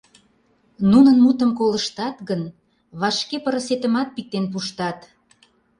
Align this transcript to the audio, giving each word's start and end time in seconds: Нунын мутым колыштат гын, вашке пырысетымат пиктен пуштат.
Нунын 0.91 1.17
мутым 1.25 1.49
колыштат 1.59 2.15
гын, 2.29 2.41
вашке 2.99 3.37
пырысетымат 3.43 4.09
пиктен 4.15 4.45
пуштат. 4.51 4.99